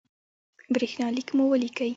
برېښنالک 0.73 1.27
مو 1.35 1.43
ولیکئ 1.51 1.89